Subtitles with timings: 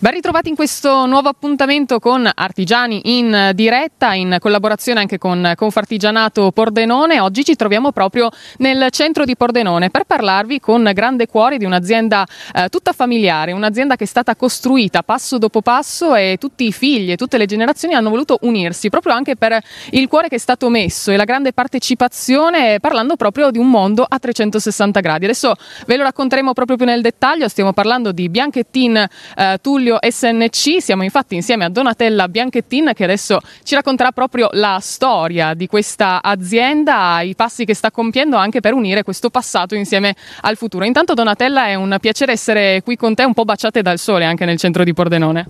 [0.00, 6.52] Ben ritrovati in questo nuovo appuntamento con Artigiani in diretta, in collaborazione anche con Confartigianato
[6.52, 7.18] Pordenone.
[7.18, 12.24] Oggi ci troviamo proprio nel centro di Pordenone per parlarvi con grande cuore di un'azienda
[12.54, 17.10] eh, tutta familiare, un'azienda che è stata costruita passo dopo passo e tutti i figli
[17.10, 19.58] e tutte le generazioni hanno voluto unirsi, proprio anche per
[19.90, 24.06] il cuore che è stato messo e la grande partecipazione, parlando proprio di un mondo
[24.08, 25.24] a 360 gradi.
[25.24, 25.54] Adesso
[25.86, 28.96] ve lo racconteremo proprio più nel dettaglio, stiamo parlando di Bianchettin
[29.36, 30.82] eh, Tullio Studio SNC.
[30.82, 36.20] Siamo infatti insieme a Donatella Bianchettin che adesso ci racconterà proprio la storia di questa
[36.22, 40.84] azienda, i passi che sta compiendo anche per unire questo passato insieme al futuro.
[40.84, 44.44] Intanto Donatella è un piacere essere qui con te, un po' baciate dal sole anche
[44.44, 45.46] nel centro di Pordenone.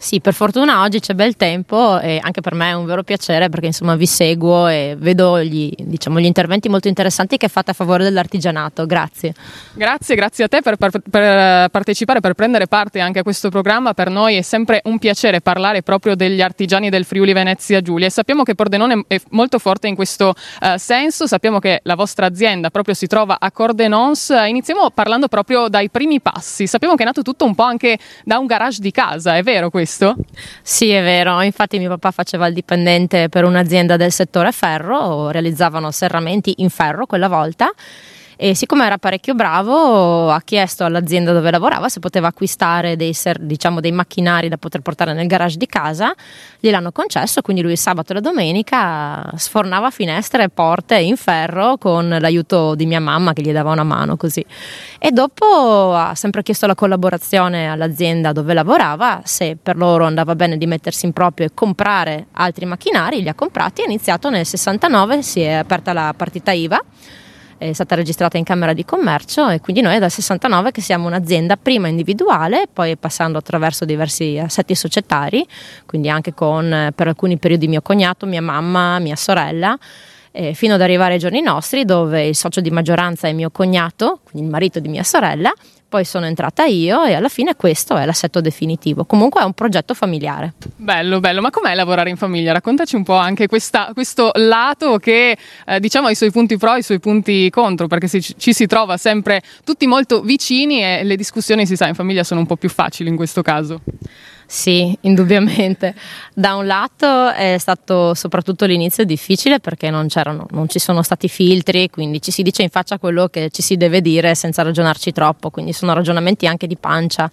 [0.00, 3.48] Sì, per fortuna oggi c'è bel tempo e anche per me è un vero piacere
[3.48, 7.74] perché insomma vi seguo e vedo gli, diciamo, gli interventi molto interessanti che fate a
[7.74, 8.86] favore dell'artigianato.
[8.86, 9.34] Grazie.
[9.72, 13.92] Grazie, grazie a te per, per, per, partecipare, per prendere parte anche a questo programma.
[13.92, 18.44] Per noi è sempre un piacere parlare proprio degli artigiani del Friuli Venezia Giulia sappiamo
[18.44, 22.94] che Pordenone è molto forte in questo uh, senso, sappiamo che la vostra azienda proprio
[22.94, 24.32] si trova a Cordenons.
[24.46, 26.68] Iniziamo parlando proprio dai primi passi.
[26.68, 29.70] Sappiamo che è nato tutto un po' anche da un garage di casa, è vero
[29.70, 29.86] questo?
[29.88, 30.16] Questo?
[30.62, 31.40] Sì, è vero.
[31.40, 37.06] Infatti mio papà faceva il dipendente per un'azienda del settore ferro, realizzavano serramenti in ferro
[37.06, 37.72] quella volta
[38.40, 43.80] e siccome era parecchio bravo ha chiesto all'azienda dove lavorava se poteva acquistare dei, diciamo,
[43.80, 46.14] dei macchinari da poter portare nel garage di casa,
[46.60, 52.16] gliel'hanno concesso, quindi lui sabato e la domenica sfornava finestre e porte in ferro con
[52.20, 54.44] l'aiuto di mia mamma che gli dava una mano così.
[55.00, 60.56] E dopo ha sempre chiesto la collaborazione all'azienda dove lavorava, se per loro andava bene
[60.56, 65.22] di mettersi in proprio e comprare altri macchinari, li ha comprati, è iniziato nel 69,
[65.22, 66.80] si è aperta la partita IVA
[67.58, 71.08] è stata registrata in Camera di Commercio e quindi noi è dal 69 che siamo
[71.08, 75.46] un'azienda prima individuale, poi passando attraverso diversi assetti societari,
[75.84, 79.76] quindi anche con per alcuni periodi mio cognato, mia mamma, mia sorella.
[80.30, 84.20] Eh, fino ad arrivare ai giorni nostri dove il socio di maggioranza è mio cognato,
[84.22, 85.52] quindi il marito di mia sorella,
[85.88, 89.04] poi sono entrata io e alla fine questo è l'assetto definitivo.
[89.04, 90.52] Comunque è un progetto familiare.
[90.76, 92.52] Bello, bello, ma com'è lavorare in famiglia?
[92.52, 96.74] Raccontaci un po' anche questa, questo lato che eh, diciamo ha i suoi punti pro
[96.74, 101.04] e i suoi punti contro, perché si, ci si trova sempre tutti molto vicini e
[101.04, 103.80] le discussioni, si sa, in famiglia sono un po' più facili in questo caso.
[104.50, 105.94] Sì, indubbiamente.
[106.32, 110.06] Da un lato è stato soprattutto l'inizio difficile perché non,
[110.50, 113.76] non, ci sono stati filtri, quindi ci si dice in faccia quello che ci si
[113.76, 117.30] deve dire senza ragionarci troppo, quindi sono ragionamenti anche di pancia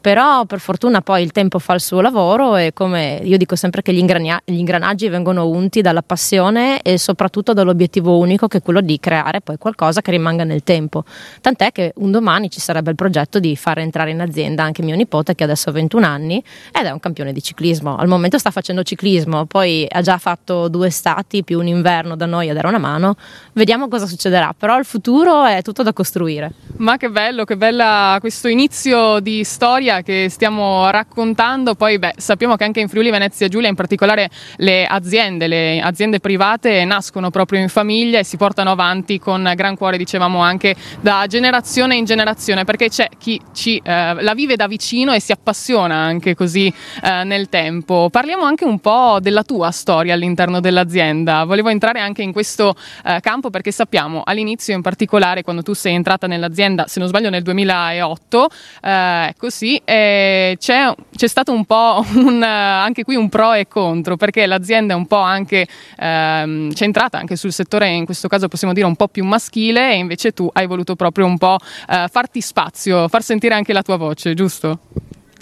[0.00, 3.82] però per fortuna poi il tempo fa il suo lavoro e come io dico sempre
[3.82, 8.62] che gli, ingrania- gli ingranaggi vengono unti dalla passione e soprattutto dall'obiettivo unico che è
[8.62, 11.04] quello di creare poi qualcosa che rimanga nel tempo.
[11.40, 14.94] Tant'è che un domani ci sarebbe il progetto di fare entrare in azienda anche mio
[14.94, 16.42] nipote che adesso ha 21 anni
[16.72, 17.96] ed è un campione di ciclismo.
[17.96, 22.26] Al momento sta facendo ciclismo, poi ha già fatto due stati più un inverno da
[22.26, 23.16] noi a dare una mano.
[23.52, 26.52] Vediamo cosa succederà, però il futuro è tutto da costruire.
[26.76, 32.14] Ma che bello, che bella questo inizio di storia storia che stiamo raccontando, poi beh,
[32.18, 37.30] sappiamo che anche in Friuli Venezia Giulia, in particolare le aziende, le aziende private nascono
[37.30, 42.04] proprio in famiglia e si portano avanti con gran cuore, dicevamo anche da generazione in
[42.04, 46.72] generazione, perché c'è chi ci, eh, la vive da vicino e si appassiona anche così
[47.02, 48.08] eh, nel tempo.
[48.10, 51.44] Parliamo anche un po' della tua storia all'interno dell'azienda.
[51.44, 52.74] Volevo entrare anche in questo
[53.04, 57.30] eh, campo perché sappiamo all'inizio in particolare quando tu sei entrata nell'azienda, se non sbaglio
[57.30, 58.48] nel 2008,
[58.82, 59.48] eh, ecco
[59.84, 64.94] eh, c'è, c'è, stato un po' un, anche qui un pro e contro, perché l'azienda
[64.94, 65.66] è un po' anche
[65.96, 69.96] ehm, centrata anche sul settore, in questo caso possiamo dire un po' più maschile, e
[69.96, 71.56] invece tu hai voluto proprio un po'
[71.88, 74.78] eh, farti spazio, far sentire anche la tua voce, giusto?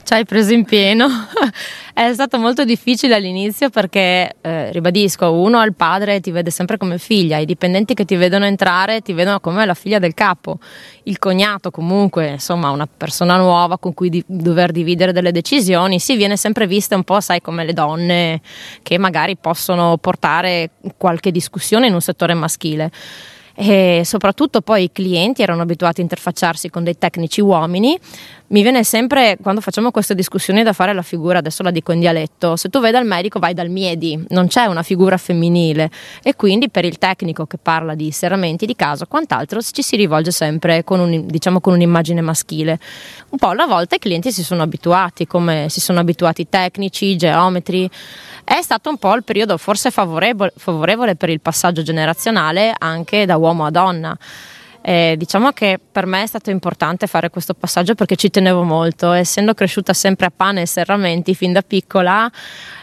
[0.06, 1.08] Ci hai preso in pieno.
[1.92, 6.98] è stato molto difficile all'inizio perché, eh, ribadisco, uno al padre ti vede sempre come
[6.98, 10.60] figlia, i dipendenti che ti vedono entrare ti vedono come la figlia del capo,
[11.02, 16.14] il cognato comunque, insomma, una persona nuova con cui di- dover dividere delle decisioni, si
[16.14, 18.40] viene sempre vista un po', sai, come le donne
[18.84, 22.92] che magari possono portare qualche discussione in un settore maschile
[23.58, 27.98] e soprattutto poi i clienti erano abituati a interfacciarsi con dei tecnici uomini
[28.48, 31.98] mi viene sempre quando facciamo queste discussioni da fare la figura, adesso la dico in
[31.98, 35.90] dialetto, se tu vai dal medico vai dal miedi, non c'è una figura femminile
[36.22, 39.96] e quindi per il tecnico che parla di serramenti di casa o quant'altro ci si
[39.96, 42.78] rivolge sempre con, un, diciamo, con un'immagine maschile.
[43.30, 47.06] Un po' alla volta i clienti si sono abituati, come si sono abituati i tecnici,
[47.06, 47.90] i geometri.
[48.48, 53.36] È stato un po' il periodo forse favorevole, favorevole per il passaggio generazionale anche da
[53.38, 54.16] uomo a donna.
[54.88, 59.10] Eh, diciamo che per me è stato importante fare questo passaggio perché ci tenevo molto,
[59.10, 62.30] essendo cresciuta sempre a pane e serramenti fin da piccola,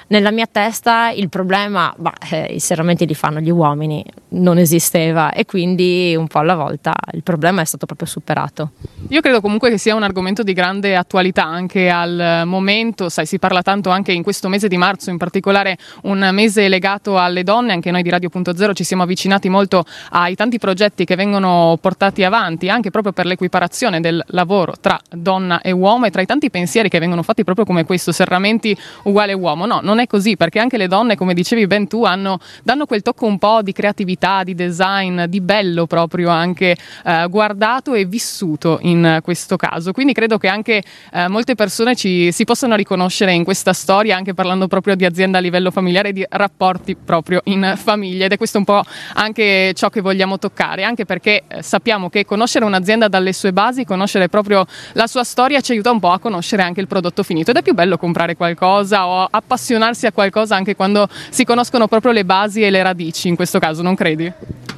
[0.07, 5.31] nella mia testa il problema, bah, eh, i serramenti li fanno gli uomini, non esisteva.
[5.31, 8.71] E quindi un po' alla volta il problema è stato proprio superato.
[9.07, 13.39] Io credo comunque che sia un argomento di grande attualità anche al momento, sai, si
[13.39, 17.71] parla tanto anche in questo mese di marzo, in particolare un mese legato alle donne,
[17.71, 21.91] anche noi di Radio.0 ci siamo avvicinati molto ai tanti progetti che vengono portati
[22.23, 26.49] avanti anche proprio per l'equiparazione del lavoro tra donna e uomo e tra i tanti
[26.49, 29.65] pensieri che vengono fatti proprio come questo, serramenti uguale uomo.
[29.65, 33.01] No, non è così perché anche le donne, come dicevi ben tu, hanno, danno quel
[33.01, 36.75] tocco un po' di creatività, di design, di bello proprio anche
[37.05, 39.91] eh, guardato e vissuto in questo caso.
[39.91, 44.33] Quindi credo che anche eh, molte persone ci, si possano riconoscere in questa storia, anche
[44.33, 48.25] parlando proprio di azienda a livello familiare di rapporti proprio in famiglia.
[48.25, 52.25] Ed è questo un po' anche ciò che vogliamo toccare, anche perché eh, sappiamo che
[52.25, 56.19] conoscere un'azienda dalle sue basi, conoscere proprio la sua storia ci aiuta un po' a
[56.19, 57.51] conoscere anche il prodotto finito.
[57.51, 62.11] Ed è più bello comprare qualcosa o appassionarsi a qualcosa anche quando si conoscono proprio
[62.11, 64.31] le basi e le radici, in questo caso, non credi?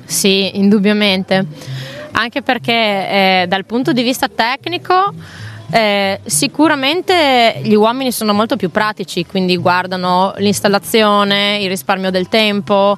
[0.04, 5.14] Sì, indubbiamente anche perché eh, dal punto di vista tecnico
[5.72, 12.98] eh, sicuramente gli uomini sono molto più pratici, quindi guardano l'installazione, il risparmio del tempo,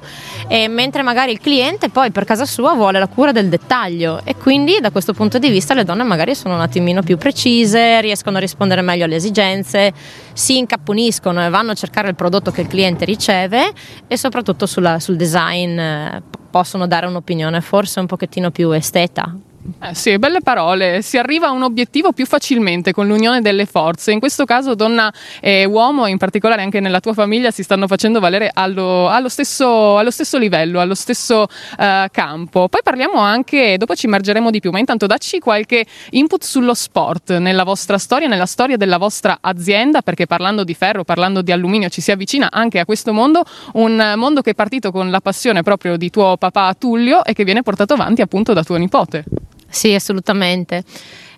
[0.68, 4.78] mentre magari il cliente poi per casa sua vuole la cura del dettaglio e quindi
[4.80, 8.40] da questo punto di vista le donne magari sono un attimino più precise, riescono a
[8.40, 9.92] rispondere meglio alle esigenze,
[10.32, 13.72] si incappuniscono e vanno a cercare il prodotto che il cliente riceve
[14.06, 19.34] e soprattutto sulla, sul design eh, possono dare un'opinione forse un pochettino più esteta,
[19.80, 21.02] eh sì, belle parole.
[21.02, 24.12] Si arriva a un obiettivo più facilmente con l'unione delle forze.
[24.12, 28.18] In questo caso donna e uomo, in particolare anche nella tua famiglia, si stanno facendo
[28.18, 32.68] valere allo, allo, stesso, allo stesso, livello, allo stesso uh, campo.
[32.68, 37.36] Poi parliamo anche, dopo ci immergeremo di più, ma intanto dacci qualche input sullo sport
[37.36, 41.88] nella vostra storia, nella storia della vostra azienda, perché parlando di ferro, parlando di alluminio,
[41.88, 43.44] ci si avvicina anche a questo mondo,
[43.74, 47.44] un mondo che è partito con la passione proprio di tuo papà Tullio e che
[47.44, 49.24] viene portato avanti appunto da tuo nipote.
[49.70, 50.82] Sì, assolutamente.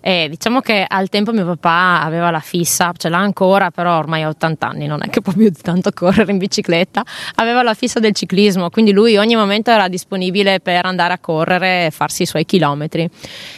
[0.01, 4.23] E diciamo che al tempo mio papà aveva la fissa, ce l'ha ancora, però ormai
[4.23, 7.05] ha 80 anni, non è che può più di tanto correre in bicicletta,
[7.37, 11.87] aveva la fissa del ciclismo, quindi lui ogni momento era disponibile per andare a correre
[11.87, 13.09] e farsi i suoi chilometri.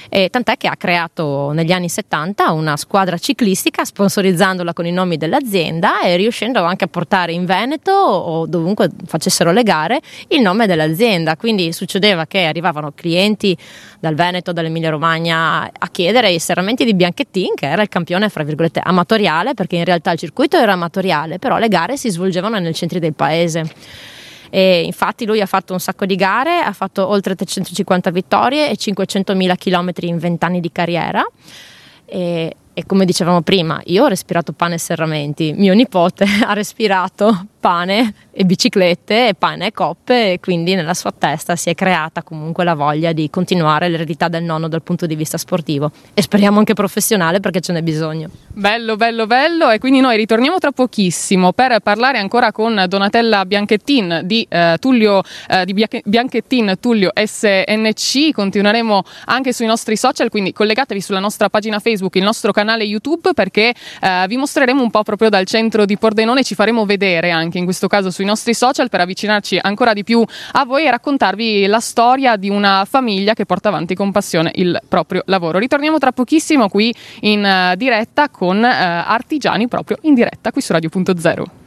[0.09, 5.17] E tant'è che ha creato negli anni 70 una squadra ciclistica sponsorizzandola con i nomi
[5.17, 10.67] dell'azienda e riuscendo anche a portare in Veneto o dovunque facessero le gare il nome
[10.67, 11.37] dell'azienda.
[11.37, 13.57] Quindi succedeva che arrivavano clienti
[14.01, 18.43] dal Veneto, dall'Emilia Romagna a chiedere i serramenti di Bianchettin, che era il campione, fra
[18.43, 22.75] virgolette, amatoriale, perché in realtà il circuito era amatoriale, però le gare si svolgevano nel
[22.75, 23.71] centro del paese.
[24.51, 28.75] E infatti lui ha fatto un sacco di gare, ha fatto oltre 350 vittorie e
[28.75, 31.25] 500.000 km in 20 anni di carriera.
[32.05, 37.47] E, e come dicevamo prima, io ho respirato pane e serramenti, mio nipote ha respirato
[37.63, 42.25] pane e biciclette e pane e coppe e quindi nella sua testa si è creata
[42.25, 45.93] comunque la voglia di continuare l'eredità del nonno dal punto di vista sportivo.
[46.13, 48.31] E speriamo anche professionale perché ce n'è bisogno.
[48.49, 49.71] Bello, bello, bello.
[49.71, 55.23] E quindi noi ritorniamo tra pochissimo per parlare ancora con Donatella Bianchettin di eh, Tullio
[55.49, 61.79] eh, di Bianchettin Tullio SNC, continueremo anche sui nostri social, quindi collegatevi sulla nostra pagina
[61.79, 65.97] Facebook, il nostro canale YouTube perché eh, vi mostreremo un po' proprio dal centro di
[65.97, 69.93] Pordenone, ci faremo vedere anche anche in questo caso sui nostri social per avvicinarci ancora
[69.93, 74.11] di più a voi e raccontarvi la storia di una famiglia che porta avanti con
[74.11, 75.59] passione il proprio lavoro.
[75.59, 80.73] Ritorniamo tra pochissimo qui in uh, diretta con uh, Artigiani proprio in diretta qui su
[80.73, 81.62] Radio.0.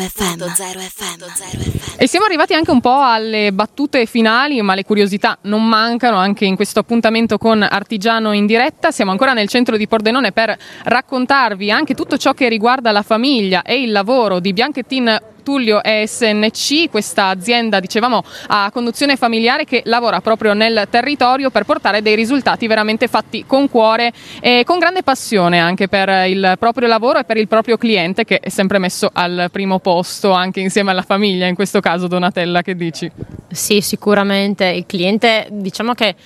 [0.00, 1.98] FM.
[1.98, 6.46] E siamo arrivati anche un po' alle battute finali, ma le curiosità non mancano anche
[6.46, 8.90] in questo appuntamento con Artigiano in diretta.
[8.90, 13.60] Siamo ancora nel centro di Pordenone per raccontarvi anche tutto ciò che riguarda la famiglia
[13.60, 19.82] e il lavoro di Bianchettin Tullio e SNC, questa azienda dicevamo a conduzione familiare che
[19.84, 25.04] lavora proprio nel territorio per portare dei risultati veramente fatti con cuore e con grande
[25.04, 29.08] passione anche per il proprio lavoro e per il proprio cliente che è sempre messo
[29.12, 33.08] al primo posto anche insieme alla famiglia, in questo caso Donatella che dici?
[33.48, 36.16] Sì, sicuramente il cliente diciamo che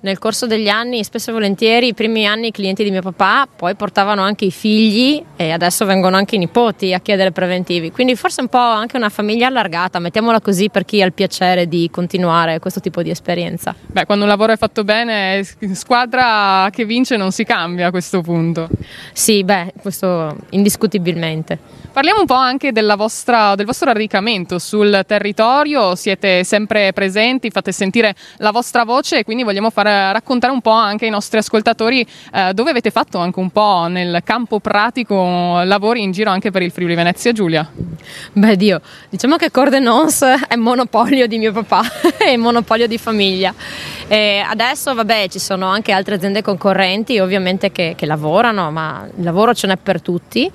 [0.00, 3.46] nel corso degli anni, spesso e volentieri, i primi anni i clienti di mio papà
[3.54, 7.90] poi portavano anche i figli e adesso vengono anche i nipoti a chiedere preventivi.
[7.90, 11.68] Quindi forse un po' anche una famiglia allargata, mettiamola così per chi ha il piacere
[11.68, 13.74] di continuare questo tipo di esperienza.
[13.86, 18.22] Beh, quando un lavoro è fatto bene, squadra che vince non si cambia a questo
[18.22, 18.68] punto.
[19.12, 21.58] Sì, beh, questo indiscutibilmente.
[21.92, 28.14] Parliamo un po' anche vostra, del vostro radicamento sul territorio, siete sempre presenti, fate sentire
[28.36, 32.52] la vostra voce e quindi vogliamo far raccontare un po' anche ai nostri ascoltatori eh,
[32.54, 36.70] dove avete fatto anche un po' nel campo pratico lavori in giro anche per il
[36.70, 37.68] Friuli Venezia Giulia.
[38.32, 41.82] Beh Dio, diciamo che Cordenons è monopolio di mio papà,
[42.18, 43.54] è monopolio di famiglia.
[44.08, 49.22] E adesso vabbè ci sono anche altre aziende concorrenti ovviamente che, che lavorano, ma il
[49.22, 50.50] lavoro ce n'è per tutti.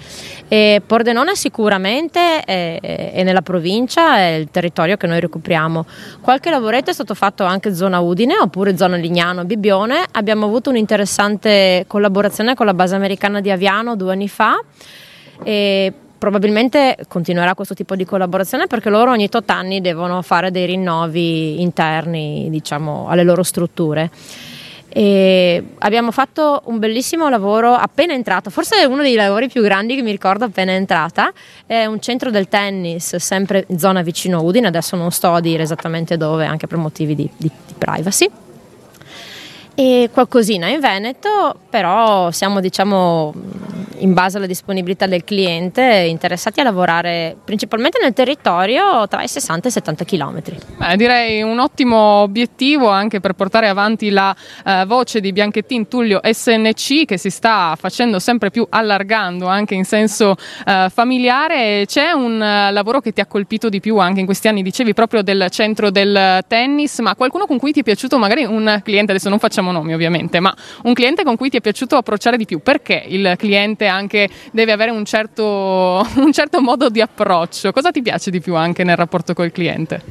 [0.48, 5.86] E Pordenone sicuramente è, è, nella provincia, è il territorio che noi ricopriamo.
[6.22, 10.06] Qualche lavoretto è stato fatto anche zona Udine oppure zona Lignano, Bibbione.
[10.12, 14.62] Abbiamo avuto un'interessante collaborazione con la base americana di Aviano due anni fa.
[15.44, 20.66] E probabilmente continuerà questo tipo di collaborazione perché loro ogni tot anni devono fare dei
[20.66, 24.10] rinnovi interni diciamo, alle loro strutture.
[24.98, 30.02] E abbiamo fatto un bellissimo lavoro appena entrato, forse uno dei lavori più grandi che
[30.02, 31.34] mi ricordo appena entrata,
[31.66, 35.64] è un centro del tennis sempre in zona vicino Udine, adesso non sto a dire
[35.64, 38.30] esattamente dove anche per motivi di, di, di privacy
[39.76, 43.34] e qualcosina in Veneto, però siamo diciamo
[44.00, 49.66] in base alla disponibilità del cliente interessati a lavorare principalmente nel territorio tra i 60
[49.66, 50.42] e i 70 km.
[50.78, 54.36] Beh, direi un ottimo obiettivo anche per portare avanti la
[54.66, 59.86] eh, voce di Bianchettin Tullio SNC che si sta facendo sempre più allargando anche in
[59.86, 60.36] senso
[60.66, 61.86] eh, familiare.
[61.86, 64.94] C'è un uh, lavoro che ti ha colpito di più anche in questi anni, dicevi
[64.94, 69.12] proprio del centro del tennis, ma qualcuno con cui ti è piaciuto magari un cliente,
[69.12, 72.46] adesso non facciamo nomi ovviamente, ma un cliente con cui ti è piaciuto approcciare di
[72.46, 77.72] più, perché il cliente anche deve avere un certo, un certo modo di approccio?
[77.72, 80.02] Cosa ti piace di più anche nel rapporto col cliente?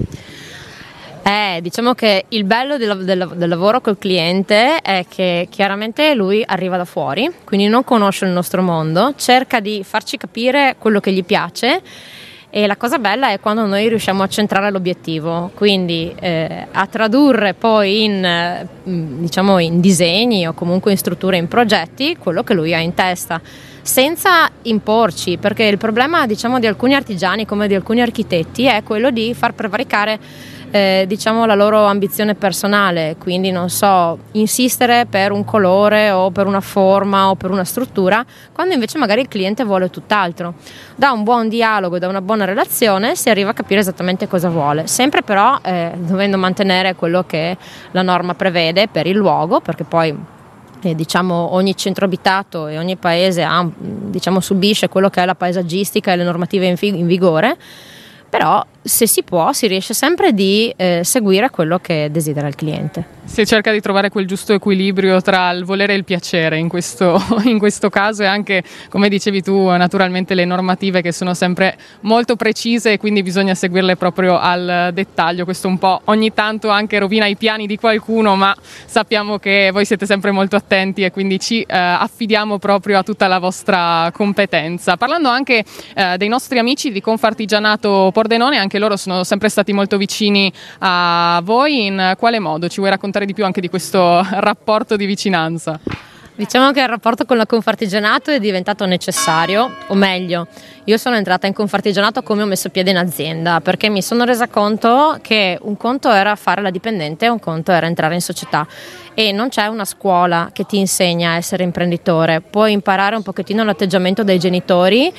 [1.27, 6.45] Eh, diciamo che il bello del, del, del, lavoro col cliente è che chiaramente lui
[6.47, 11.13] arriva da fuori, quindi non conosce il nostro mondo, cerca di farci capire quello che
[11.13, 11.81] gli piace
[12.57, 17.53] e la cosa bella è quando noi riusciamo a centrare l'obiettivo, quindi eh, a tradurre
[17.53, 22.73] poi in, eh, diciamo in disegni o comunque in strutture, in progetti, quello che lui
[22.73, 23.41] ha in testa
[23.83, 29.11] senza imporci, perché il problema diciamo, di alcuni artigiani come di alcuni architetti è quello
[29.11, 30.21] di far prevaricare
[30.75, 36.49] eh, diciamo la loro ambizione personale, quindi non so, insistere per un colore o per
[36.49, 40.55] una forma o per una struttura, quando invece magari il cliente vuole tutt'altro.
[40.97, 44.89] Da un buon dialogo, da una buona relazione si arriva a capire esattamente cosa vuole,
[44.89, 47.57] sempre però eh, dovendo mantenere quello che
[47.93, 50.13] la norma prevede per il luogo, perché poi
[50.83, 55.37] eh, diciamo, ogni centro abitato e ogni paese ha, diciamo, subisce quello che è la
[55.37, 57.57] paesaggistica e le normative in, in vigore
[58.35, 63.23] però se si può si riesce sempre di eh, seguire quello che desidera il cliente.
[63.25, 67.19] Si cerca di trovare quel giusto equilibrio tra il volere e il piacere in questo,
[67.45, 72.37] in questo caso e anche, come dicevi tu, naturalmente le normative che sono sempre molto
[72.37, 75.45] precise e quindi bisogna seguirle proprio al dettaglio.
[75.45, 79.87] Questo un po' ogni tanto anche rovina i piani di qualcuno, ma sappiamo che voi
[79.87, 84.99] siete sempre molto attenti e quindi ci eh, affidiamo proprio a tutta la vostra competenza.
[84.99, 85.65] Parlando anche
[85.95, 91.43] eh, dei nostri amici di Confartigianato Pordenone, anche loro sono sempre stati molto vicini a
[91.45, 91.85] voi.
[91.85, 93.27] In quale modo ci vuoi raccontare?
[93.27, 95.79] di più anche di questo rapporto di vicinanza?
[96.37, 100.49] Diciamo che il rapporto con la Confartigianato è diventato necessario, o meglio,
[100.85, 104.49] io sono entrata in Confartigianato come ho messo piede in azienda, perché mi sono resa
[104.49, 108.67] conto che un conto era fare la dipendente e un conto era entrare in società
[109.15, 113.63] e non c'è una scuola che ti insegna a essere imprenditore, puoi imparare un pochettino
[113.63, 115.13] l'atteggiamento dei genitori,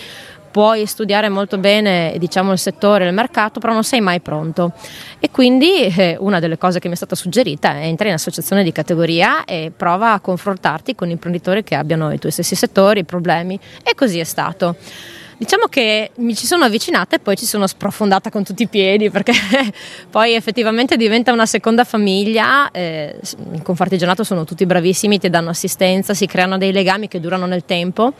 [0.55, 4.71] puoi studiare molto bene diciamo, il settore, il mercato, però non sei mai pronto.
[5.19, 8.63] E quindi eh, una delle cose che mi è stata suggerita è entrare in associazione
[8.63, 13.03] di categoria e prova a confrontarti con imprenditori che abbiano i tuoi stessi settori, i
[13.03, 14.77] problemi e così è stato.
[15.37, 19.09] Diciamo che mi ci sono avvicinata e poi ci sono sprofondata con tutti i piedi
[19.09, 19.33] perché
[20.09, 22.71] poi effettivamente diventa una seconda famiglia.
[22.71, 23.19] Eh,
[23.51, 27.65] in Confartigianato sono tutti bravissimi, ti danno assistenza, si creano dei legami che durano nel
[27.65, 28.13] tempo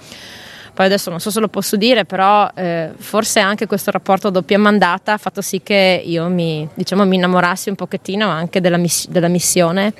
[0.75, 4.59] poi adesso non so se lo posso dire, però eh, forse anche questo rapporto doppia
[4.59, 9.07] mandata ha fatto sì che io mi, diciamo, mi innamorassi un pochettino anche della, miss-
[9.07, 9.93] della missione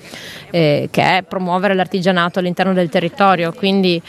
[0.52, 4.02] eh, che è promuovere l'artigianato all'interno del territorio, quindi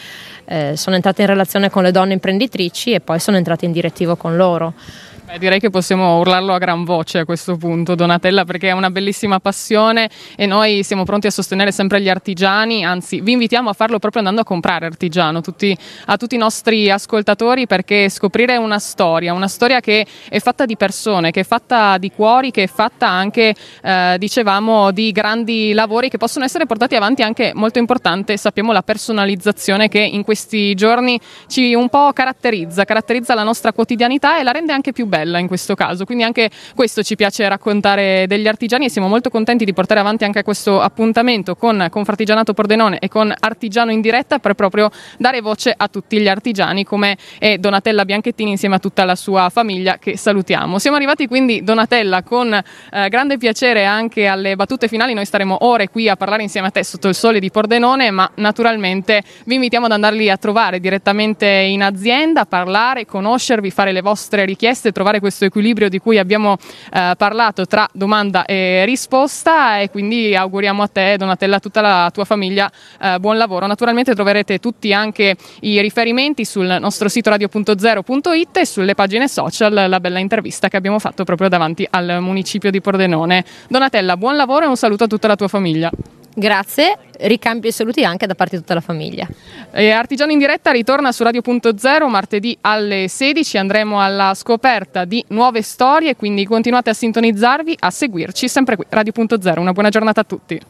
[0.47, 4.17] eh, sono entrata in relazione con le donne imprenditrici e poi sono entrata in direttivo
[4.17, 4.75] con loro
[5.27, 8.91] Beh, direi che possiamo urlarlo a gran voce a questo punto, Donatella, perché è una
[8.91, 13.73] bellissima passione e noi siamo pronti a sostenere sempre gli artigiani, anzi vi invitiamo a
[13.73, 18.79] farlo proprio andando a comprare artigiano tutti, a tutti i nostri ascoltatori perché scoprire una
[18.79, 22.69] storia, una storia che è fatta di persone, che è fatta di cuori, che è
[22.69, 23.53] fatta anche,
[23.83, 28.83] eh, dicevamo, di grandi lavori che possono essere portati avanti anche molto importante, sappiamo la
[28.83, 31.19] personalizzazione che in questi giorni
[31.49, 35.39] ci un po' caratterizza, caratterizza la nostra quotidianità e la rende anche più bella bella
[35.39, 36.05] in questo caso.
[36.05, 40.25] Quindi anche questo ci piace raccontare degli artigiani e siamo molto contenti di portare avanti
[40.25, 45.73] anche questo appuntamento con Confartigianato Pordenone e con Artigiano in diretta per proprio dare voce
[45.77, 50.17] a tutti gli artigiani come è Donatella Bianchettini insieme a tutta la sua famiglia che
[50.17, 50.79] salutiamo.
[50.79, 55.89] Siamo arrivati quindi Donatella con eh, grande piacere anche alle battute finali, noi staremo ore
[55.89, 59.87] qui a parlare insieme a te sotto il sole di Pordenone, ma naturalmente vi invitiamo
[59.87, 65.21] ad andarli a trovare direttamente in azienda, parlare, conoscervi, fare le vostre richieste, trovare trovare
[65.21, 66.57] questo equilibrio di cui abbiamo
[66.93, 71.81] eh, parlato tra domanda e risposta e quindi auguriamo a te Donatella e a tutta
[71.81, 72.71] la tua famiglia
[73.01, 73.67] eh, buon lavoro.
[73.67, 80.01] Naturalmente troverete tutti anche i riferimenti sul nostro sito radio.0.it e sulle pagine social la
[80.01, 83.45] bella intervista che abbiamo fatto proprio davanti al municipio di Pordenone.
[83.69, 85.91] Donatella, buon lavoro e un saluto a tutta la tua famiglia.
[86.39, 89.27] Grazie, ricambio e saluti anche da parte di tutta la famiglia.
[89.73, 95.63] E Artigiano in diretta ritorna su Radio.0 martedì alle 16, andremo alla scoperta di nuove
[95.63, 99.59] storie, quindi continuate a sintonizzarvi, a seguirci sempre qui, Radio.0.
[99.59, 100.61] Una buona giornata a tutti.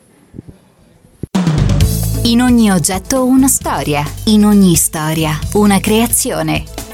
[2.23, 6.76] In ogni oggetto una storia, in ogni storia una creazione.